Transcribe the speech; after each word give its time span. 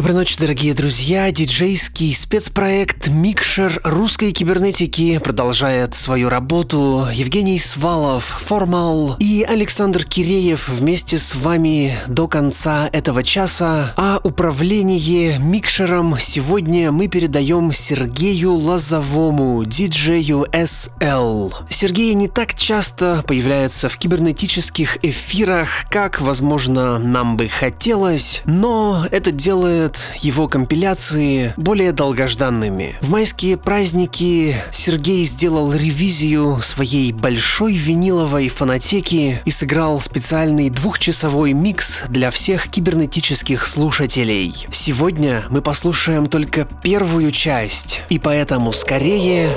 Доброй 0.00 0.14
ночи, 0.14 0.38
дорогие 0.38 0.72
друзья. 0.72 1.30
Диджейский 1.30 2.14
спецпроект 2.14 3.08
«Микшер 3.08 3.82
русской 3.84 4.32
кибернетики» 4.32 5.18
продолжает 5.18 5.94
свою 5.94 6.30
работу. 6.30 7.06
Евгений 7.12 7.58
Свалов, 7.58 8.24
Формал 8.24 9.16
и 9.18 9.46
Александр 9.46 10.06
Киреев 10.06 10.70
вместе 10.70 11.18
с 11.18 11.34
вами 11.34 11.92
до 12.08 12.28
конца 12.28 12.88
этого 12.90 13.22
часа. 13.22 13.92
А 13.98 14.18
управление 14.24 15.38
микшером 15.38 16.16
сегодня 16.18 16.90
мы 16.92 17.08
передаем 17.08 17.70
Сергею 17.70 18.54
Лозовому, 18.54 19.66
диджею 19.66 20.46
SL. 20.50 21.52
Сергей 21.68 22.14
не 22.14 22.28
так 22.28 22.54
часто 22.54 23.22
появляется 23.28 23.90
в 23.90 23.98
кибернетических 23.98 25.04
эфирах, 25.04 25.68
как, 25.90 26.22
возможно, 26.22 26.98
нам 26.98 27.36
бы 27.36 27.48
хотелось, 27.48 28.40
но 28.46 29.04
это 29.10 29.30
делает 29.30 29.89
его 30.18 30.48
компиляции 30.48 31.54
более 31.56 31.92
долгожданными. 31.92 32.96
В 33.00 33.10
майские 33.10 33.56
праздники 33.56 34.56
Сергей 34.72 35.24
сделал 35.24 35.72
ревизию 35.72 36.58
своей 36.62 37.12
большой 37.12 37.74
виниловой 37.74 38.48
фонотеки 38.48 39.40
и 39.44 39.50
сыграл 39.50 40.00
специальный 40.00 40.70
двухчасовой 40.70 41.52
микс 41.52 42.02
для 42.08 42.30
всех 42.30 42.68
кибернетических 42.68 43.66
слушателей. 43.66 44.66
Сегодня 44.70 45.44
мы 45.50 45.62
послушаем 45.62 46.26
только 46.26 46.66
первую 46.82 47.30
часть, 47.32 48.02
и 48.08 48.18
поэтому 48.18 48.72
скорее... 48.72 49.50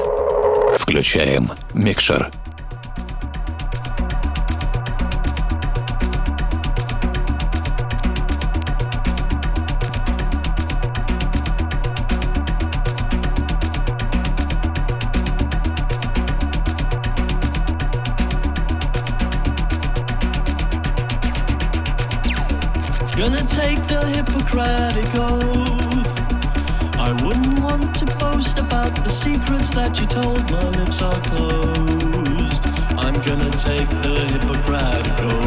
Включаем 0.78 1.52
микшер. 1.74 2.32
Take 23.64 23.88
the 23.88 24.06
Hippocratic 24.16 25.10
oath. 25.16 26.14
I 27.08 27.12
wouldn't 27.24 27.60
want 27.62 27.96
to 28.00 28.06
boast 28.18 28.58
about 28.60 28.94
the 29.06 29.10
secrets 29.10 29.70
that 29.72 30.00
you 30.00 30.06
told. 30.06 30.44
My 30.52 30.68
lips 30.78 31.02
are 31.02 31.22
closed. 31.30 32.64
I'm 33.04 33.18
gonna 33.28 33.52
take 33.52 33.90
the 34.06 34.16
Hippocratic 34.32 35.18
oath. 35.32 35.43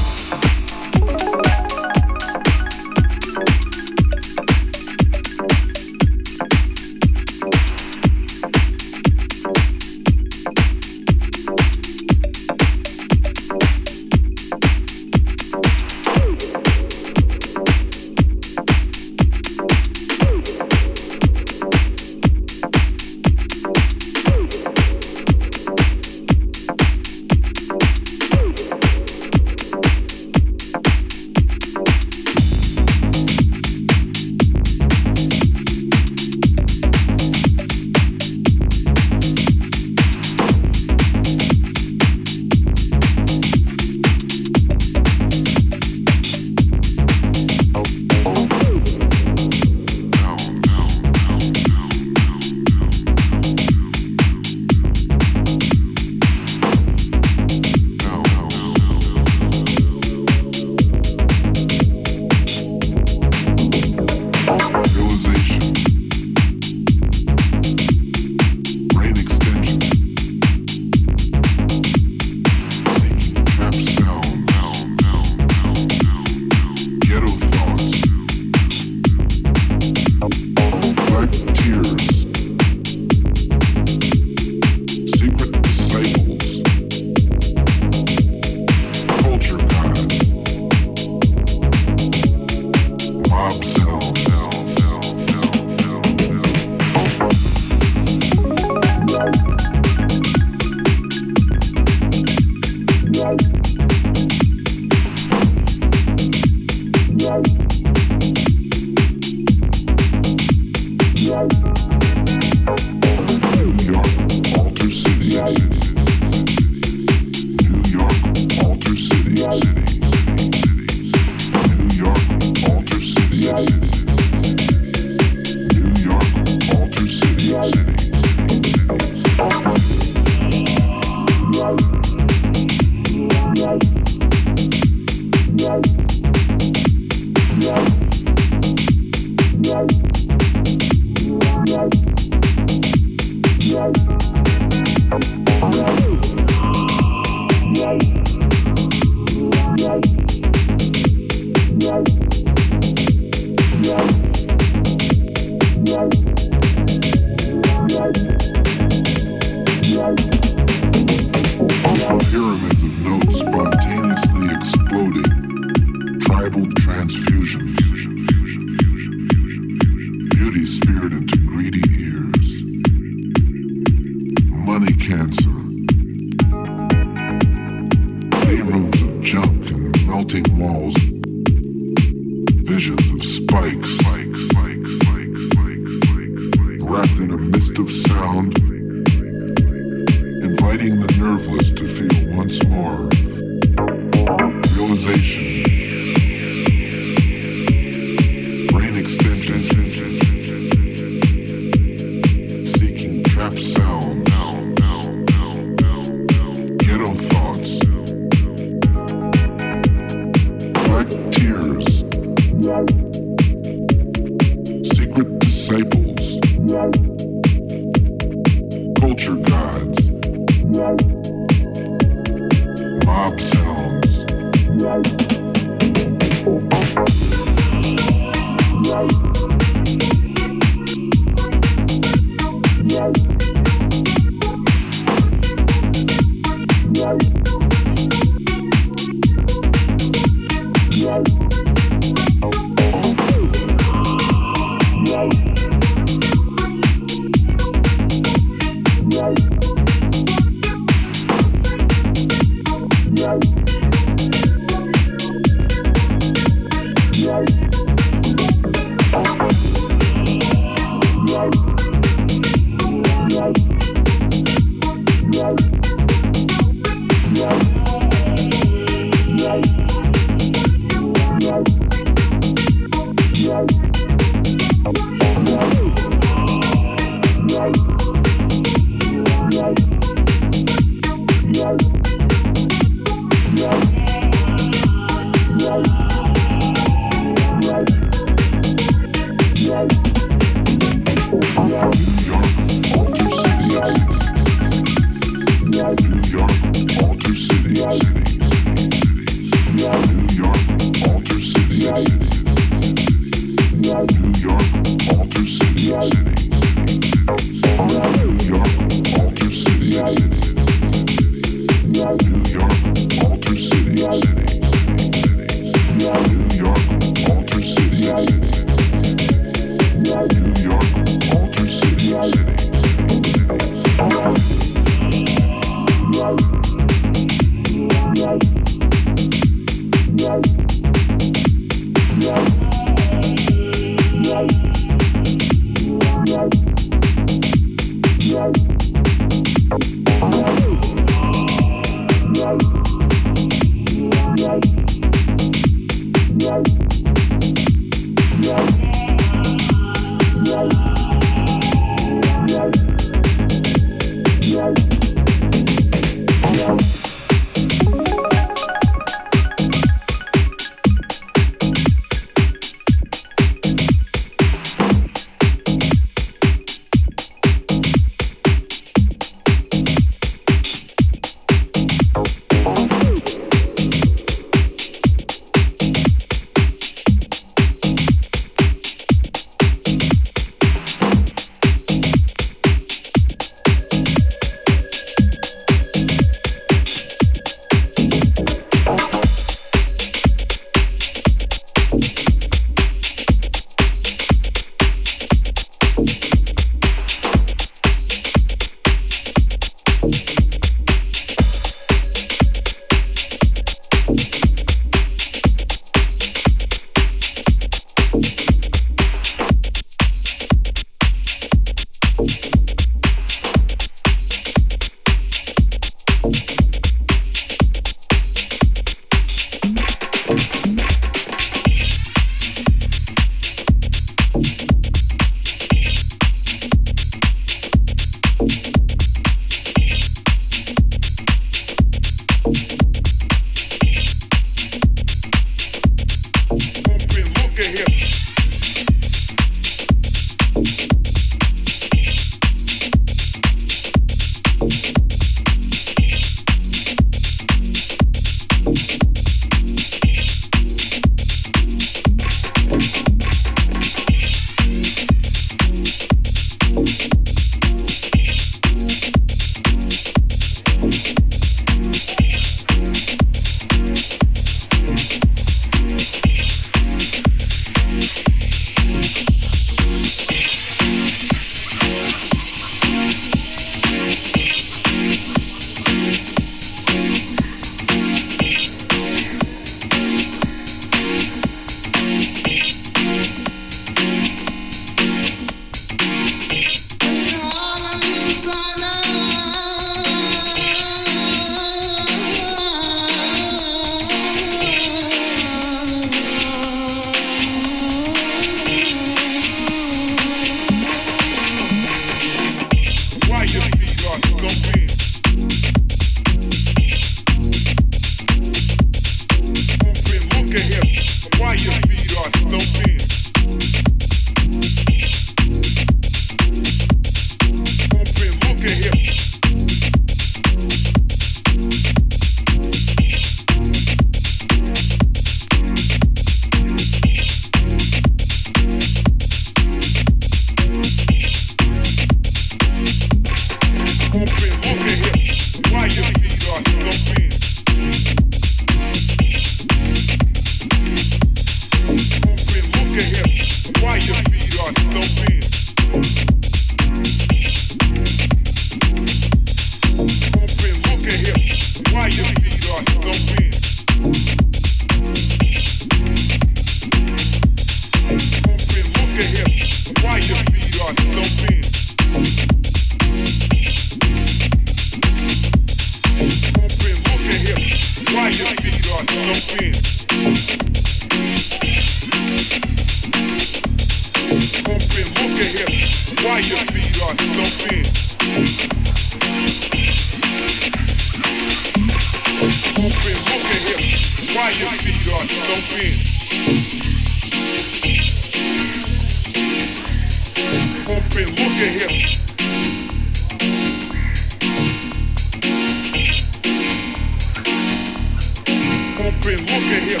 Look 599.70 599.82
at 599.82 599.86
him. 599.86 600.00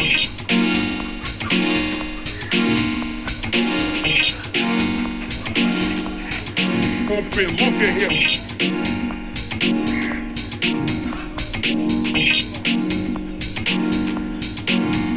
Open, 7.10 7.50
look 7.50 7.78
at 7.80 7.94
him. 7.96 8.12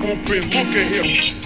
Open, 0.03 0.43
look 0.49 0.75
at 0.75 0.87
him. 0.91 1.42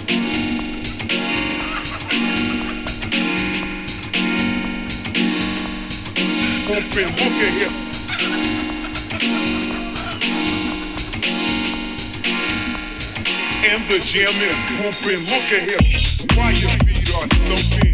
the 14.00 14.06
gym 14.06 14.40
is 14.42 14.56
whooping. 14.78 15.24
Look 15.26 15.52
at 15.52 15.68
him. 15.68 16.36
Why 16.36 16.50
you 16.50 16.68
feet 16.86 17.14
are 17.14 17.26
No 17.48 17.56
fear. 17.56 17.87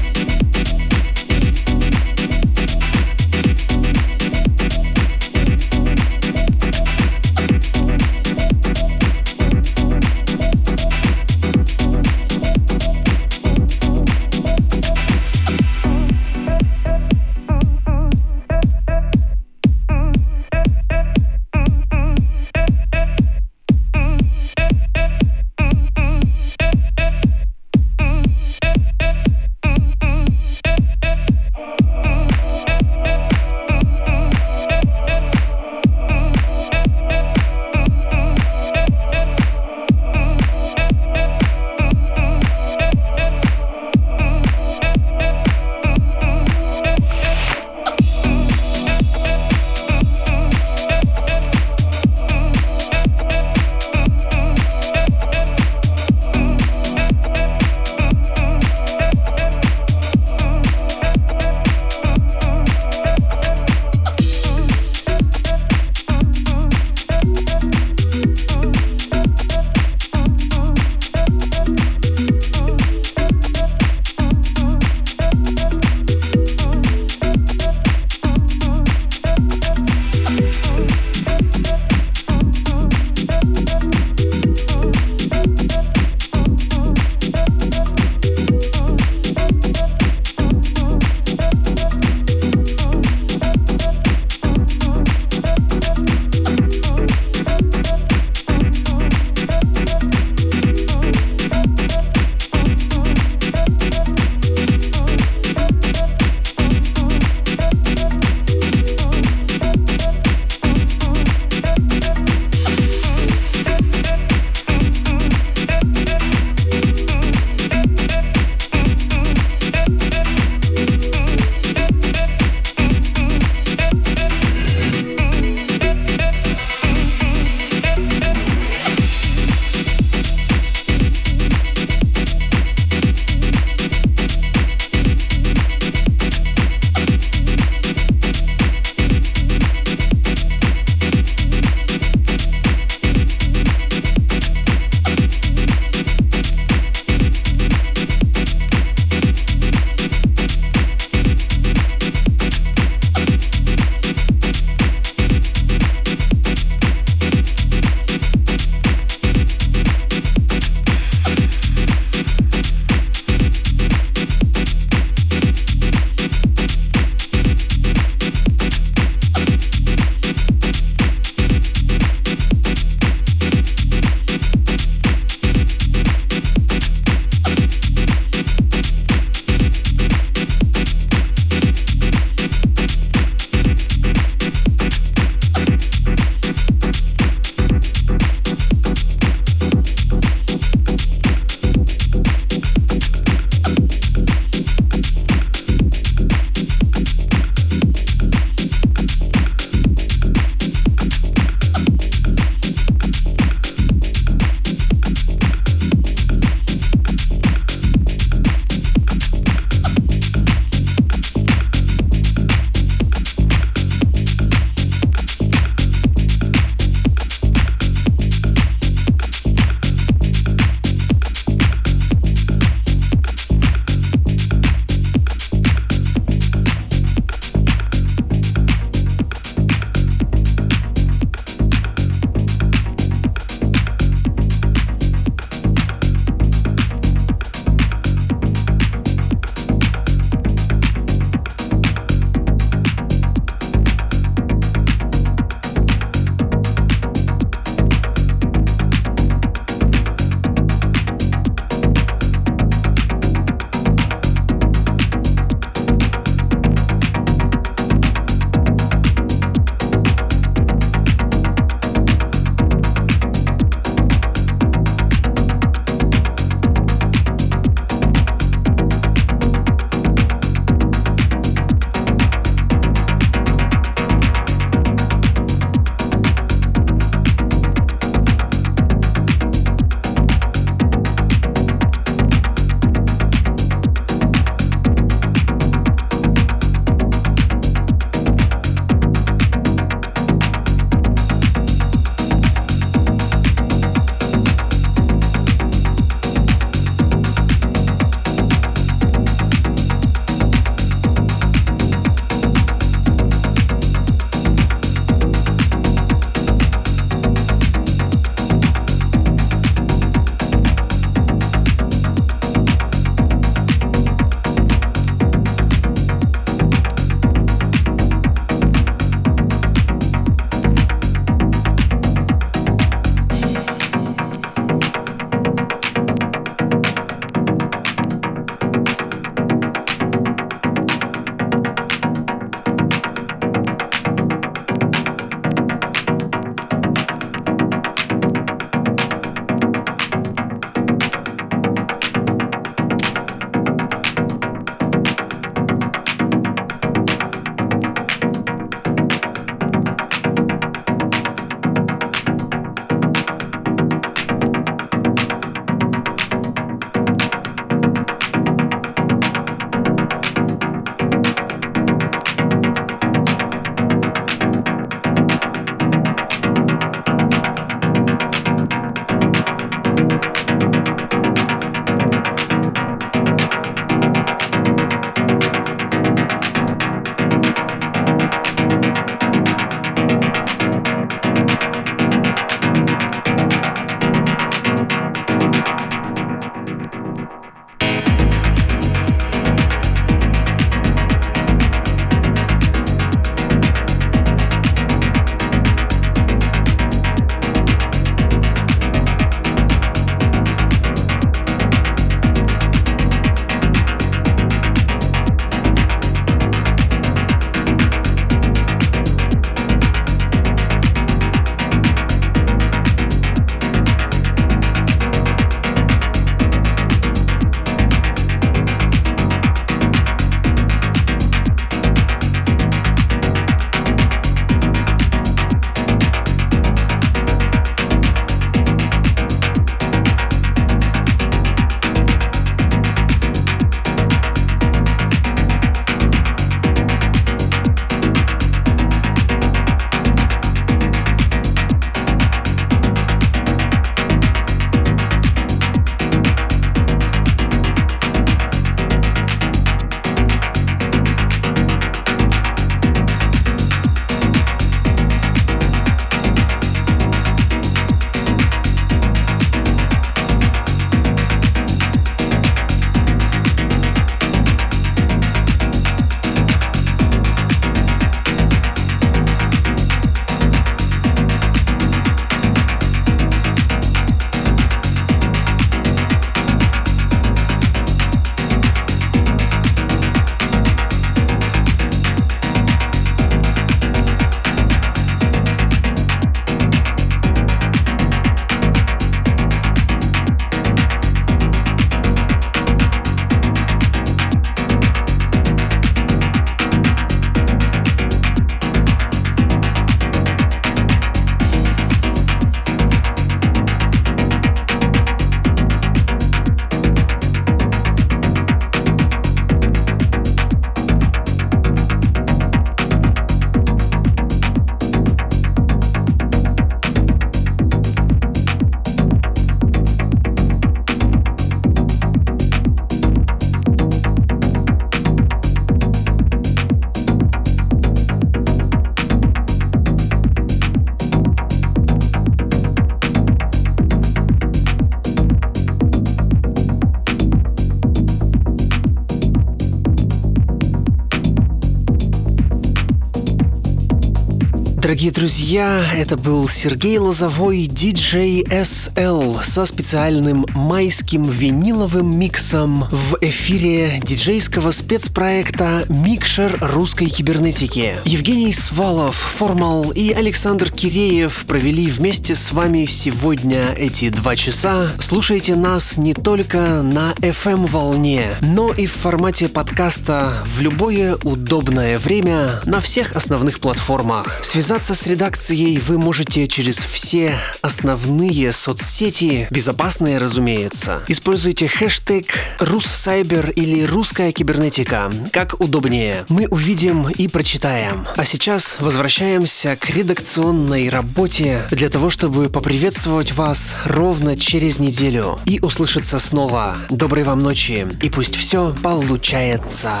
Дорогие 544.96 545.12
друзья, 545.12 545.84
это 545.94 546.16
был 546.16 546.48
Сергей 546.48 546.96
Лозовой, 546.96 547.66
диджей 547.66 548.42
SL 548.44 549.44
со 549.44 549.66
специальным 549.66 550.46
майским 550.54 551.22
виниловым 551.24 552.18
миксом 552.18 552.86
в 552.90 553.18
эфире 553.20 554.00
диджейского 554.02 554.70
спецпроекта 554.70 555.84
«Микшер 555.90 556.58
русской 556.62 557.10
кибернетики». 557.10 557.96
Евгений 558.06 558.54
Свалов, 558.54 559.16
Формал 559.16 559.90
и 559.90 560.12
Александр 560.12 560.72
Киреев 560.72 561.44
провели 561.46 561.88
вместе 561.88 562.34
с 562.34 562.52
вами 562.52 562.86
сегодня 562.86 563.74
эти 563.76 564.08
два 564.08 564.34
часа. 564.34 564.92
Слушайте 564.98 565.56
нас 565.56 565.98
не 565.98 566.14
только 566.14 566.80
на 566.80 567.12
FM-волне, 567.18 568.36
но 568.40 568.72
и 568.72 568.86
в 568.86 568.92
формате 568.92 569.50
подкаста 569.50 570.32
в 570.56 570.62
любое 570.62 571.16
удобное 571.16 571.98
время 571.98 572.62
на 572.64 572.80
всех 572.80 573.14
основных 573.14 573.60
платформах. 573.60 574.42
Связаться 574.42 574.85
с 574.94 575.06
редакцией 575.06 575.78
вы 575.78 575.98
можете 575.98 576.46
через 576.46 576.76
все 576.78 577.34
основные 577.60 578.52
соцсети, 578.52 579.48
безопасные, 579.50 580.18
разумеется. 580.18 581.02
Используйте 581.08 581.66
хэштег 581.66 582.34
«Руссайбер» 582.60 583.50
или 583.50 583.84
«Русская 583.84 584.32
кибернетика», 584.32 585.10
как 585.32 585.60
удобнее. 585.60 586.24
Мы 586.28 586.46
увидим 586.48 587.08
и 587.08 587.28
прочитаем. 587.28 588.06
А 588.16 588.24
сейчас 588.24 588.76
возвращаемся 588.80 589.76
к 589.76 589.90
редакционной 589.90 590.88
работе 590.88 591.64
для 591.70 591.88
того, 591.88 592.10
чтобы 592.10 592.48
поприветствовать 592.48 593.32
вас 593.32 593.74
ровно 593.84 594.36
через 594.36 594.78
неделю 594.78 595.38
и 595.46 595.58
услышаться 595.60 596.18
снова. 596.18 596.76
Доброй 596.90 597.24
вам 597.24 597.42
ночи 597.42 597.86
и 598.02 598.10
пусть 598.10 598.36
все 598.36 598.74
получается. 598.82 600.00